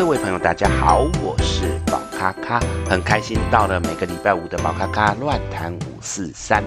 [0.00, 2.58] 各位朋友，大家好，我是宝咖咖，
[2.88, 6.64] 很开心到了每个礼拜五的宝咖咖乱谈五四三。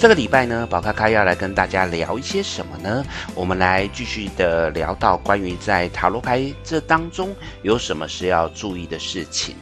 [0.00, 3.04] 这个礼拜呢，宝咖咖要来跟大家聊一些什么呢？
[3.34, 9.54] 我们来继续的聊到关于在塔罗牌这当中有什么是要注意的事情。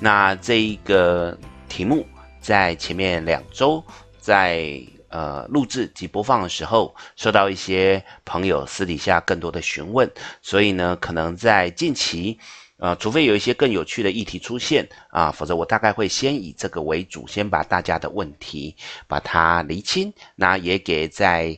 [0.00, 2.04] 那这一个题目
[2.40, 3.80] 在前面两周
[4.18, 4.82] 在。
[5.14, 10.10] 呃，录制及播放的时候，收到一些朋友私底下更多的询问，
[10.42, 12.36] 所以呢，可能在近期，
[12.78, 18.74] 呃，除非有一些更有趣的议题出现啊，否则我大概会先以这个为主，先把大家的问题
[19.06, 21.56] 把它厘清，那也给在。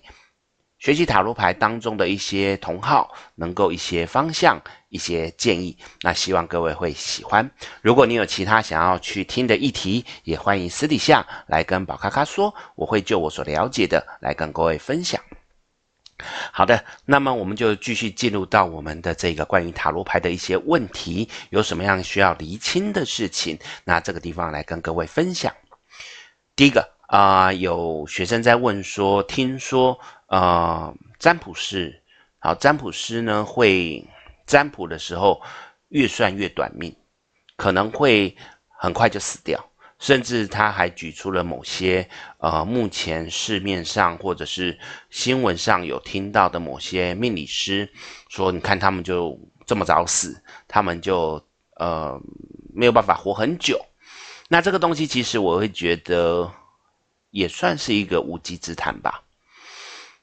[0.79, 7.51] 学习塔罗牌当中的一些同好，能够一些方向、一些建议，那希望各位会喜欢。
[7.83, 15.21] 如果你有其他想要去听的议题，也欢迎私底下来跟宝咖咖说，我会就我所了解的来跟各位分享。
[16.53, 23.59] 好的，那么我们就继续进入到我们的这个关于塔罗牌的一些问题，有什么样需要厘清的事情？
[23.85, 25.55] 那这个地方来跟各位分享。
[26.55, 29.99] 第一个啊、有学生在问说，听说。
[30.29, 32.03] 呃，占卜师，
[32.41, 34.05] 好，占卜师呢会
[34.47, 35.43] 占卜的时候
[35.89, 36.95] 越算越短命，
[37.57, 38.37] 可能会
[38.69, 39.63] 很快就死掉，
[39.99, 42.09] 甚至他还举出了某些
[42.39, 44.79] 呃，目前市面上或者是
[45.11, 47.91] 新闻上有听到的某些命理师
[48.29, 51.45] 说，你看他们就这么早死，他们就
[51.77, 52.21] 呃
[52.73, 53.85] 没有办法活很久。
[54.49, 56.53] 那这个东西其实我会觉得
[57.31, 59.25] 也算是一个无稽之谈吧。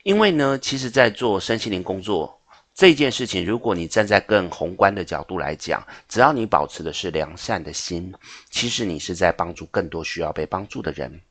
[0.03, 2.41] 因为呢，其实，在做身心灵工作
[2.73, 8.11] 这件事情，如果你站在更宏观的角度来讲，只要你保持的是良善的心，
[8.49, 11.21] 其实你是在帮助更多需要被帮助的人。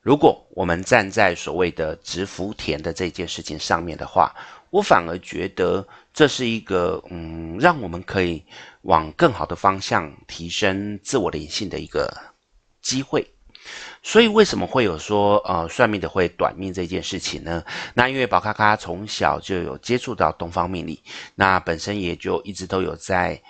[0.00, 4.32] 如果我们站在所谓的植福田的这件事情上面的话，
[4.70, 8.42] 我反而觉得这是一个嗯，让我们可以
[8.82, 12.08] 往更好的方向提升自我灵性的一个
[12.80, 13.28] 机会。
[14.02, 17.62] 所以为什么会有说呃算命的会短命这件事情呢？
[17.94, 21.02] 那因为宝咖咖从小就有接触到东方命理，
[21.34, 23.40] 那本身也就一直都有在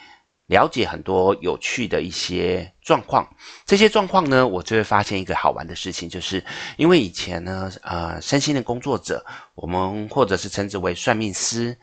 [0.47, 3.25] 了解很多有趣的一些状况。
[3.65, 6.45] 这些状况呢，我就会发现一个好玩的事情，就是
[6.77, 9.25] 因为以前呢，呃，身心的工作者，
[9.55, 11.79] 我们或者是称之为算命师，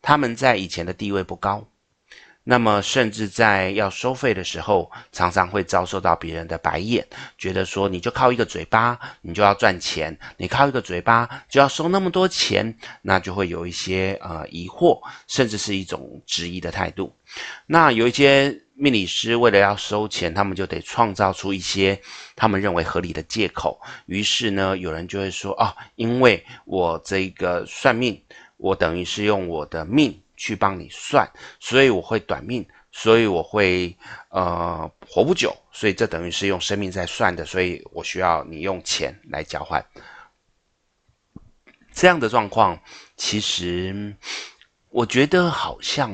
[0.00, 1.66] 他们在以前的地位不高。
[2.44, 7.06] 那么，甚至在要收费的时候，常常会遭受到别人的白眼，
[7.38, 17.14] 觉得说你就靠一个嘴巴，你就要赚钱，你靠一个嘴巴就要收那么多钱，那就会有一些呃疑惑，甚至是一种质疑的态度。
[17.66, 22.00] 那有一些命理师为了要收钱，他们就得创造出一些
[22.34, 23.80] 他们认为合理的借口。
[24.06, 28.20] 于是呢，有人就会说啊，因为我这个算命，
[28.56, 30.21] 我等于是用我的命。
[30.42, 31.24] 去帮你算，
[31.60, 33.96] 所以我会短命，所以我会
[34.28, 39.80] 呃活不久，所以这等于是用生命在算的，所以我需要你用钱来交换。
[41.92, 42.76] 这样的状况，
[43.16, 44.12] 其实
[44.88, 46.10] 我觉得好像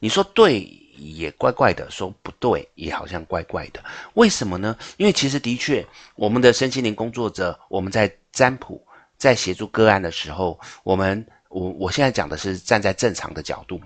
[0.00, 0.60] 你说对
[0.98, 3.82] 也怪怪的，说不对也好像怪怪的。
[4.16, 4.76] 为什么呢？
[4.98, 5.82] 因为其实的确，
[6.14, 8.86] 我们的身心灵工作者，我们在占卜、
[9.16, 11.26] 在协助个案的时候，我们。
[11.48, 13.80] 我我现在讲的是站在正常的角度，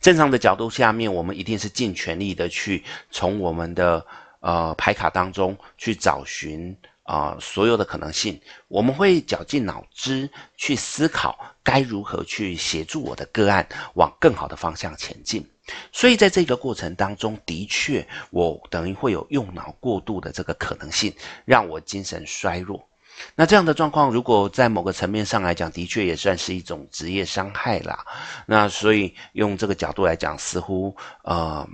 [0.00, 4.06] 正常的角度下面，我们一定是尽全力的去从我们的
[4.40, 13.64] 呃牌卡当中去找寻啊、所有的可能性，我们会绞尽脑汁去思考该如何去协助我的个案
[13.94, 15.48] 往更好的方向前进。
[15.92, 21.14] 所以在这个过程当中，的确我等于会有用脑过度的这个可能性，
[21.44, 22.88] 让我精神衰弱。
[23.34, 28.04] 那这样的状况，如果在某个层面上来讲，的确也算是一种职业伤害啦。
[28.46, 30.94] 那所以用这个角度来讲，似乎
[31.24, 31.66] 呃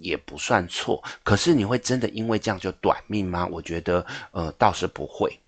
[0.00, 1.02] 也不算错。
[1.22, 3.46] 可是你会真的因为这样就短命吗？
[3.50, 5.38] 我觉得呃倒是不会。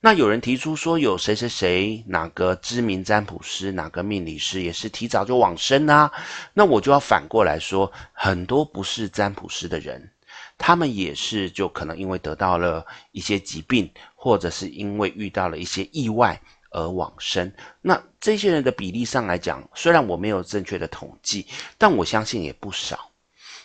[0.00, 6.12] 那有人提出说，有谁谁谁哪个知名占卜师、哪个命理师也是提早就往生啊？
[6.54, 10.12] 那我就要反过来说，很多不是占卜师的人。
[10.58, 13.90] 他们也是，就可能因为得到了一些疾病，
[14.26, 16.42] 或者是因为遇到了一些意外
[16.72, 17.52] 而往生。
[17.80, 21.46] 那这些人的比例上来讲，虽然我没有正确的统计，
[21.78, 23.12] 但我相信也不少。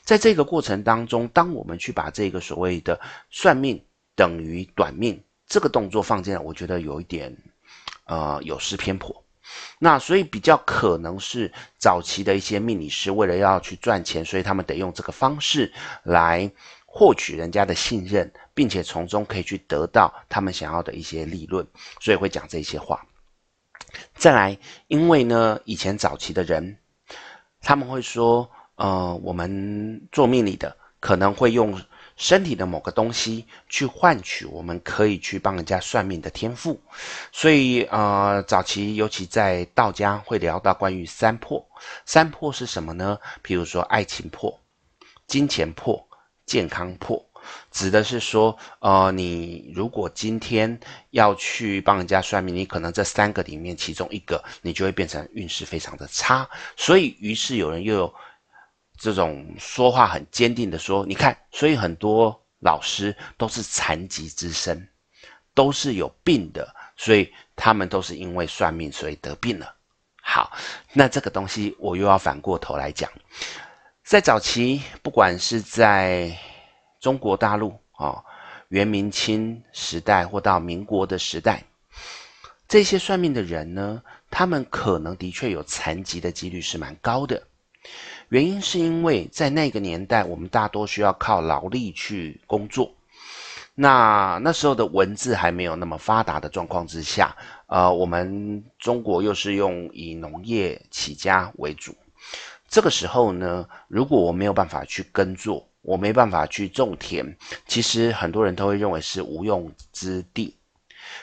[0.04, 3.00] 在这个过程当中，当我们去把这个所谓的
[3.32, 3.84] 算命
[4.16, 7.36] 等于短命这个动作放进来，我觉得有一点，
[8.06, 9.26] 呃，有失偏颇。
[9.80, 15.74] 那所以比较可能是早期的一些命理师为了要去赚钱，所以他们得用这个方式
[16.04, 16.52] 来。
[16.94, 21.66] 获取人家的信任，并且从中可以去得到他们想要的一些利润，
[22.02, 23.02] 所以会讲这些话。
[24.14, 24.58] 再来，
[24.88, 26.78] 因为呢，以前早期的人，
[27.62, 31.82] 他们会说，呃，我们做命理的可能会用
[32.18, 36.78] 身体的某个东西去换取我们可以去帮人家算命的天赋，
[37.32, 41.66] 所以呃，早期尤其在道家会聊到关于三破，
[42.06, 43.18] 三破是什么呢？
[43.44, 44.60] 譬如说爱情破、
[45.26, 46.06] 金钱破、
[46.52, 47.26] 健康破，
[47.72, 50.78] 指的是说，呃，你如果今天
[51.12, 58.14] 要去帮人家算命，你可能这三个里面其中一个，你就会变成运势非常的差，所以于是有人又有。
[59.04, 64.88] 这种说话很坚定的说，你看，所以很多老师都是残疾之身，
[65.56, 69.74] 都是有病的，所以他们都是因为算命所以得病了。
[70.22, 70.52] 好，
[70.94, 73.10] 那这个东西我又要反过头来讲，
[74.12, 76.38] 在早期，不管是在
[77.00, 78.26] 中国大陆啊、哦，
[78.68, 81.64] 元明清时代或到民国的时代，
[82.68, 87.42] 这些算命的人呢，他们可能的确有残疾的几率是蛮高的。
[88.28, 92.94] 原因是因为在那个年代，我们大多需要靠劳力去工作。
[93.74, 97.34] 那那时候的文字还没有那么发达的状况之下，
[97.68, 101.96] 呃，我们中国又是用以农业起家为主。
[102.72, 107.36] 这个时候呢，如果我没有办法去耕作，我没办法去种田，
[107.68, 110.58] 其实很多人都会认为是无用之地。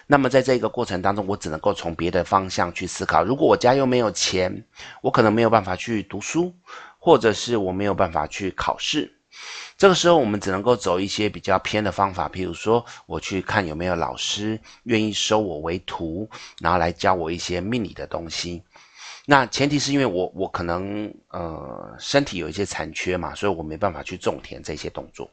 [0.06, 3.24] 那么在这个过程当中，我只能够从别的方向去思考。
[3.24, 4.62] 如果我家又没有钱，
[5.00, 6.54] 我可能没有办法去读书。
[7.00, 9.10] 或者是我没有办法去考试，
[9.78, 16.28] 这个时候我们只能够走一些比较偏的方法，譬如说我去看有没有老师愿意收我为徒，
[16.60, 18.64] 然后来教我一些命理的东西。
[19.30, 25.30] 那前提是因为我我可能呃身体有一些残缺嘛，所以我没办法去种田这些动作。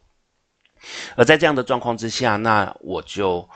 [1.16, 3.48] 而在这样的状况之下，那我就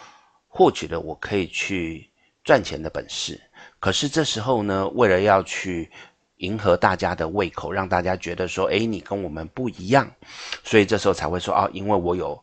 [0.48, 2.10] 获取了我可以去
[2.42, 3.38] 赚钱的本事。
[3.82, 5.92] 可是这时候呢，为了要去
[6.38, 10.10] 迎合大家的胃口，让大家觉得说，诶，你跟我们不一样，
[10.64, 12.42] 所以这时候才会说，哦，因为我有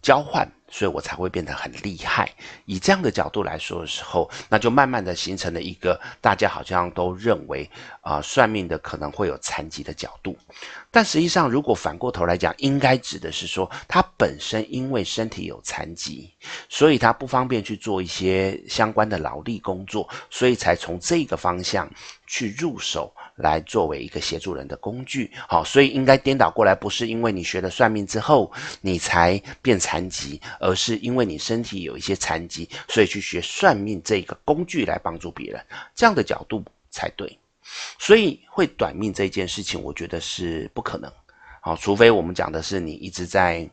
[0.00, 0.50] 交换。
[0.70, 2.30] 所以我才会变得很厉害。
[2.64, 7.68] 以这样的角度来说的时候，那就慢慢的形成了一个大家好像都认为
[8.00, 10.36] 啊、算命的可能会有残疾的角度。
[10.90, 16.30] 但实际上，如果反过头来讲，应该指的是说，他本身因为身体有残疾，
[16.68, 21.90] 所以他不方便去做一些相关的劳力工作，所以才从这个方向
[22.26, 23.12] 去入手。
[23.40, 28.50] 来作为一个协助人的工具，好，所以应该颠倒过来，不是因为你学了算命之后
[28.80, 35.64] 你才变残疾，而是因为你身体有一些残疾，所以去学算命这个工具来帮助别人，
[35.94, 37.38] 这样的角度才对。
[37.98, 41.12] 所以会短命这件事情，我觉得是不可能，
[41.60, 43.68] 好，除非我们讲的是你一直在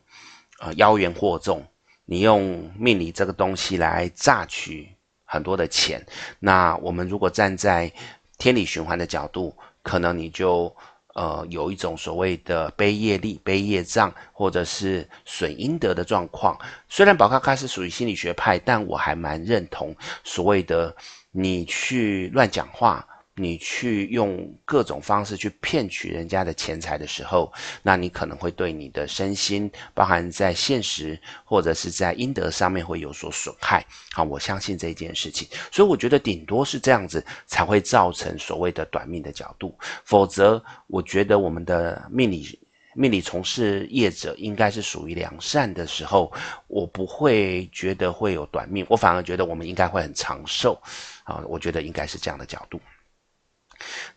[0.60, 1.66] 呃妖言惑众，
[2.06, 4.90] 你用命理这个东西来榨取
[5.24, 6.06] 很多的钱，
[6.40, 7.92] 那我们如果站在
[8.38, 10.76] 天理循环的角度，可能你就
[11.14, 16.60] 呃有一种所谓的背业力、背业障，或者是损阴德的状况。
[16.90, 20.96] 虽然宝咖咖是属于心理学派，但我还蛮认同所谓的
[21.32, 23.08] 你去乱讲话。
[23.38, 27.52] 你去用各种方式去骗取人家的钱财的时候，
[27.84, 33.86] 那你可能会对你的身心，包含在现实或者是在阴德上面会有所损害。
[34.14, 39.78] 好，我相信这件事情，所以我觉得顶多是这样子才会造成所谓的短命的角度。
[40.06, 42.58] 否则，我觉得我们的命理
[42.94, 46.32] 命理从事业者应该是属于良善的时候，
[46.68, 50.82] 我不会觉得会有短命，我反而觉得我们应该会很长寿。
[51.26, 52.80] 啊，我觉得应该是这样的角度。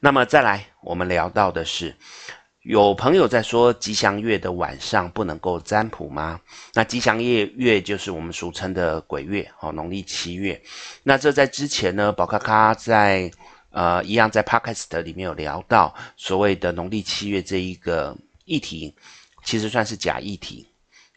[0.00, 1.94] 那么再来，我们聊到的是，
[2.62, 6.40] 有朋友在说吉祥月的晚上不能够占卜吗？
[6.74, 10.60] 那吉祥月月就是我们俗称的鬼月，哦，农历七月。
[11.02, 13.30] 那这在之前呢，宝咖咖在
[13.70, 18.94] 呃一样在 Podcast 里面有聊到所谓的农历七月这一个议题，
[19.44, 20.66] 其实算是假议题。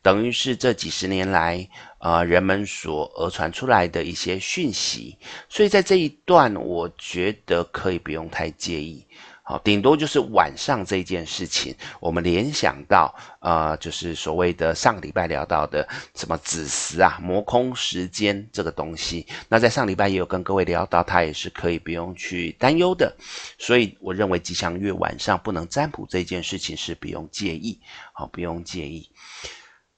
[0.03, 1.69] 等于是这几十年来，
[2.01, 5.17] 呃，人们所讹传出来的一些讯息，
[5.47, 9.05] 所以在这一段，我觉得可以不用太介意。
[9.43, 19.27] 好，顶多就是晚上这件事情，我们联想到，呃，就是所谓的上礼拜聊到的什么子时啊、魔空时间这个东西。
[19.49, 23.13] 那在上礼拜也有跟各位聊到，它也是可以不用去担忧的。
[23.57, 27.79] 所以我认为吉祥月晚上不能占卜这件事情是不用介意，
[28.13, 29.09] 好，不用介意。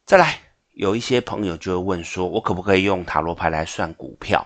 [0.06, 0.40] 再来，
[0.74, 4.46] 有一些朋友就会问说，我可不可以用塔罗牌来算股票？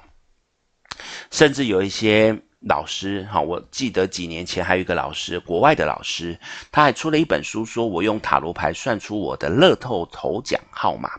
[1.32, 6.40] 甚至有一些老师，哈，我记得几年前还有一个老师，国外的老师，
[6.72, 11.10] 他还出了一本书，说我用塔罗牌算出我的乐透头奖号码。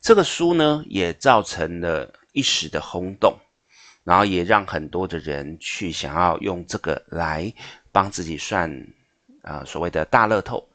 [0.00, 3.36] 这个书呢，也造成了一时的轰动，
[4.04, 7.52] 然后也让很多的人去想要用这个来。
[7.90, 8.70] 帮自己算，
[9.42, 10.68] 呃，所谓的大乐透。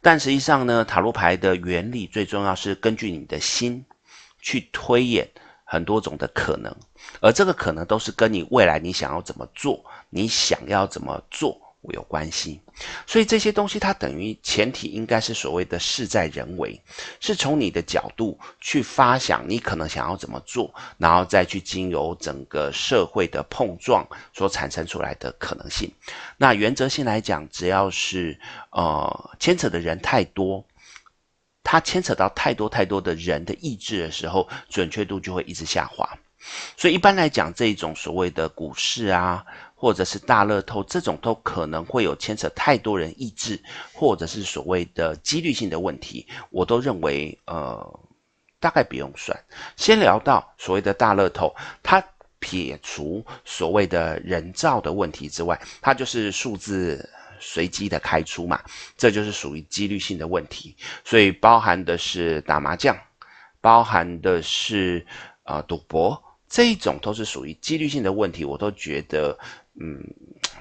[0.00, 3.84] 但实际上呢，塔罗牌的原理最重要是根据你的心
[4.40, 5.28] 去推演
[5.64, 6.74] 很多种的可能，
[7.20, 11.65] 而这个可能都是跟你未来你想要怎么做，你想要怎么做。
[11.92, 12.60] 有关系，
[13.06, 16.80] 所以这些东西它等于前提应该是所谓的事在人为，
[17.20, 25.90] 是从你的角度去发想你可能想要怎么做，然后再去经由整个社会的碰撞所产生出来的可能性。
[26.36, 28.38] 那原则性来讲，只要是
[28.70, 30.64] 呃牵扯的人太多，
[31.62, 36.08] 它牵扯到太多太多的人的意志的时候，准确度就会一直下滑。
[36.76, 39.44] 所以一般来讲，这种所谓的股市啊。
[39.86, 43.56] 或者是大乐透这种都可能会有牵扯太多人意志，
[43.92, 48.00] 或者是所谓的几率性的问题，我都认为呃
[48.58, 49.38] 大概不用算。
[49.76, 52.04] 先聊到所谓的大乐透，它
[52.40, 58.60] 撇除所谓的人造的问题之外，它就是数字随机的开出嘛，
[58.96, 60.76] 这就是属于几率性的问题。
[61.04, 62.98] 所以包含的是打麻将，
[63.60, 65.06] 包含的是
[65.44, 69.38] 呃赌博，这一种都是属于几率性的问题，我都觉得。
[69.80, 70.02] 嗯，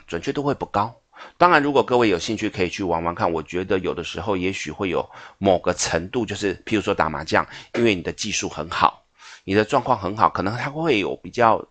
[0.08, 1.02] 准确度会不高。
[1.38, 3.32] 当然，如果各位有兴趣，可以去玩玩看。
[3.32, 9.06] 我觉得有的时候也许会有某个程度，就是譬如说打麻将，因为你的技术很好，
[9.46, 11.66] 你的状况很好，可能它会有比较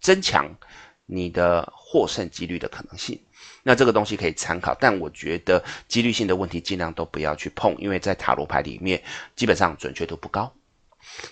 [0.00, 0.50] 增强
[1.04, 3.20] 你的获胜几率的可能性。
[3.62, 9.02] 那这个东西可以参考，但我觉得几率性的问题尽量都不要去碰，因为在塔罗牌里面
[9.36, 10.50] 基本上准确度不高。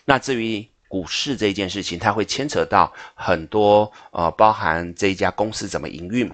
[0.05, 6.33] 那至于，股市这一件事情，它会牵扯到很多，呃，包含这一家公司怎么营运，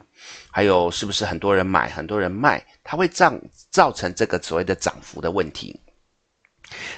[0.50, 3.34] 还有是不是很多人买、很多人卖，它会造
[3.70, 5.80] 造成这个所谓的涨幅的问题。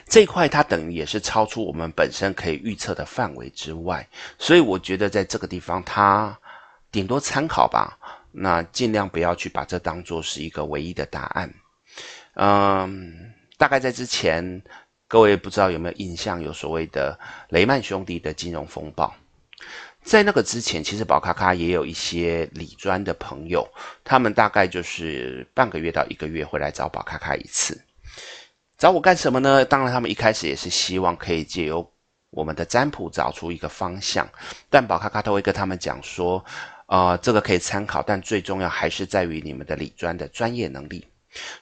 [0.07, 4.07] 这一块它等于也是超出我们本身可以预测的范围之外，
[4.39, 6.39] 所以我觉得在这个地方它
[6.93, 7.99] 顶多参考吧，
[8.33, 11.53] 那尽量不要去把这当做是一个唯一的答案。
[12.35, 14.63] 嗯，大概在之前。
[15.09, 17.19] 各位不知道有没有印象，有所谓的
[17.51, 19.15] 雷曼兄弟的金融风暴，
[20.03, 23.69] 在那个之前，其实宝咖咖也有一些理专的朋友，
[24.03, 27.81] 他们大概就是半个月到一个月会来找宝咖咖一次，
[28.77, 29.65] 找我干什么呢？
[29.65, 31.89] 当然，他们一开始也是希望可以借由
[32.31, 34.29] 我们的占卜找出一个方向，
[34.69, 36.45] 但宝咖咖都会跟他们讲说，
[36.87, 41.07] 呃，这个可以参考，但最重要还是在于你们的理专的专业能力。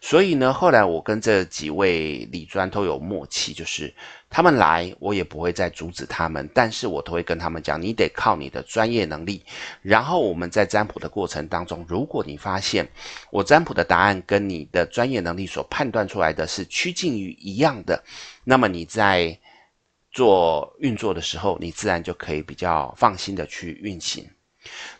[0.00, 3.92] 所以呢，后来我跟这几位理专都有默契，就是
[4.30, 9.44] 他们来，我也不会再阻止他们，但是我都会跟他们讲，你得靠你的专业能力。
[9.82, 12.88] 然后我们在占卜的过程当中，如果你发现
[13.30, 18.02] 我占卜的答案跟你的专业能力所判断出来的是趋近于一样的，
[18.44, 19.38] 那么你在
[20.12, 24.28] 做运作的时候，你自然就可以比较放心的去运行。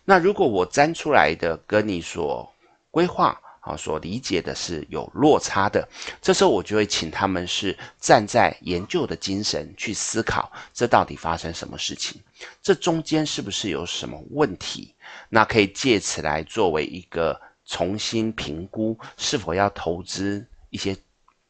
[0.04, 2.52] 那如果我占出来的跟你所
[2.90, 5.88] 规划，啊，所理解的是有落差的，
[6.20, 12.20] 这时候我就会请他们是站在研究的精神去思考，这到底发生什么事情，
[12.62, 14.94] 这中间是不是有什么问题？
[15.30, 20.94] 那可以借此来作为一个重新评估是否要投资一些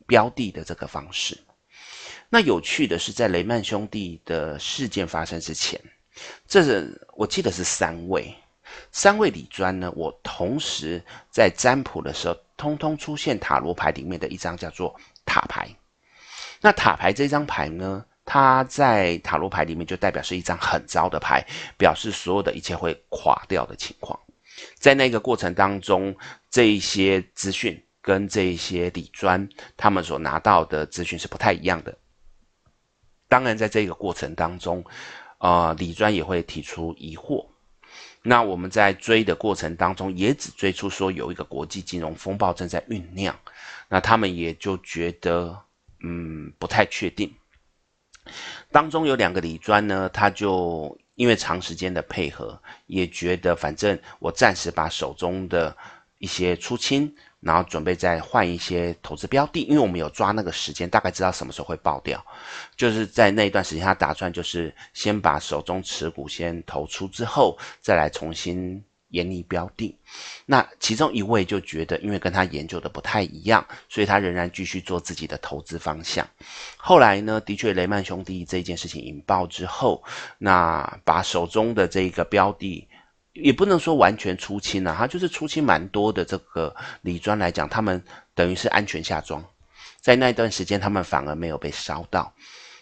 [0.07, 1.37] 标的的这个方式。
[2.31, 5.81] 那有趣的是，在雷曼兄弟的事件发生之前，
[6.47, 8.33] 这是我记得是三位。
[8.93, 15.69] 三位理专呢，我同时在占卜的时候，通通出现塔罗牌里面的一张叫做塔牌。
[16.61, 21.45] 那塔牌这张牌呢，它在塔罗牌里面就代表是一张很糟的牌，
[21.77, 24.19] 表示所有的一切会垮掉的情况。
[24.79, 26.17] 在那个过程当中，
[26.49, 31.97] 这一些资讯跟这一些理专他们所拿到的资讯是不太一样的。
[33.29, 34.85] 当然，在这个过程当中，
[35.39, 37.45] 呃，理专也会提出疑惑。
[38.27, 43.39] 那我们在追的过程当中，也只追出说有一个国际金融风暴正在酝酿，
[43.87, 45.61] 那他们也就觉得，
[46.01, 47.31] 嗯，不太确定。
[48.73, 55.77] 当中有两个李专呢，他就因为长时间的配合，也觉得反正我暂时把手中的
[56.17, 57.15] 一些出清。
[57.45, 62.25] 然后准备再换一些投资标的，因为我们有抓那个时间，大概知道什么时候会爆掉。
[62.75, 69.95] 就是在那一段时间，他打算就是先把手中持股先投出之后，再来重新研拟标的。
[70.47, 76.27] 那其中一位就觉得，因为跟他研究的不太一样，所以他仍然继续做自己的投资方向。
[76.79, 80.03] 后来呢，的确雷曼兄弟这件事情引爆之后，
[80.39, 82.89] 那把手中的这个标的。
[83.35, 86.25] 也不能说完全出清啊，他就是出清蛮多的。
[86.25, 89.45] 这个理专来讲，他们等于是安全下庄，
[90.01, 92.33] 在那一段时间，他们反而没有被烧到。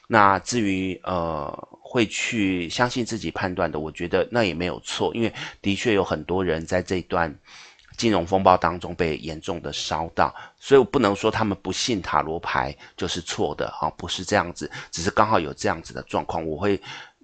[0.07, 5.33] 那至于呃会去相信自己判断的，我觉得那也没有错，因为
[5.63, 7.35] 的确有很多人在这段
[7.97, 16.79] 金融风暴当中被严重的烧到，所以我不能说他们不信塔罗牌就是错的哈，不是这样子，只是刚好有这样子的状况，我会。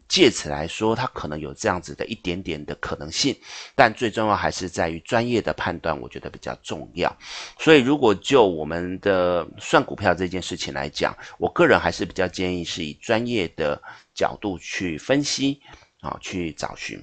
[0.09, 3.39] 借此来说，它可能有这样子的一点点的可能性，
[3.75, 7.15] 但最重要还是在于专业的判断，我觉得比较重要。
[7.59, 13.81] 所以，如果就我们的算股票这件事情来讲，我个人还是比较建议是以专业的
[14.15, 15.61] 角度去分析
[16.01, 16.99] 啊，去找寻，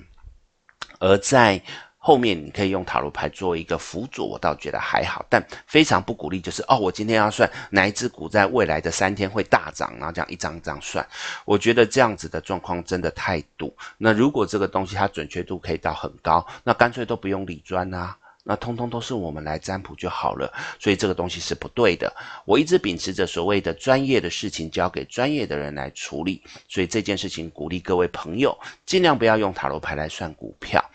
[0.99, 1.61] 而在。
[2.07, 6.39] 后面你可以用塔罗牌做一个辅佐，我倒觉得还好，但非常不鼓励。
[6.39, 11.03] 就是哦，我今天要算哪一只股在未来的三天会大涨，然后这样一张一张算，
[11.45, 13.75] 我觉得这样子的状况真的太赌。
[13.97, 20.53] 那如果这个东西它准确度可以到很高，那干脆都不用理专啊，那通通都是我们来占卜就好了。
[20.79, 22.15] 所以这个东西是不对的。
[22.45, 30.85] 我一直秉持着所谓的专业的事情交给专业的人来处理，所以这件事情鼓励各位朋友尽量不要用塔罗牌来算股票。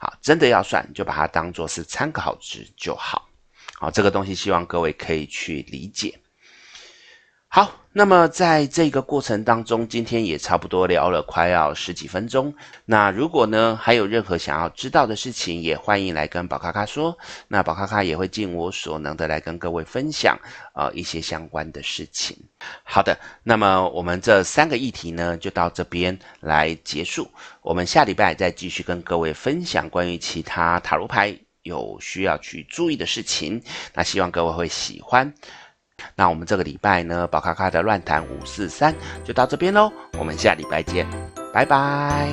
[0.00, 3.28] 好，真的要算，就把它当做是参考值就好。
[3.74, 6.20] 好，这个东西希望各位可以去理解。
[7.48, 12.54] 好，那么在这个过程当中，今天也差不多聊了快要十几分钟。
[12.84, 17.18] 那如果呢，还有任何想要知道的事情，也欢迎来跟宝咖咖说。
[17.48, 20.38] 那宝咖咖也会尽我所能的来跟各位分享
[20.76, 22.36] 呃一些相关的事情。
[22.84, 27.28] 好的，那么我们这三个议题呢，就到这边来结束。
[27.62, 33.60] 我们下礼拜再继续跟各位分享关于其他塔罗牌有需要去注意的事情。
[33.92, 35.34] 那希望各位会喜欢。
[36.14, 41.06] 那我们这个礼拜呢，宝咖咖的乱谈五四三就到这边喽，我们下礼拜见，
[41.52, 42.28] 拜拜。